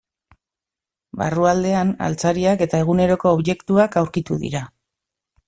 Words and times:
Barrualdean, 1.21 1.91
altzariak 2.07 2.65
eta 2.67 2.81
eguneroko 2.85 3.35
objektuak 3.41 4.01
aurkitu 4.03 4.41
dira. 4.47 4.65